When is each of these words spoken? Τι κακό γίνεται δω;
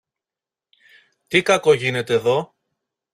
Τι 1.27 1.41
κακό 1.41 1.73
γίνεται 1.73 2.17
δω; 2.17 2.55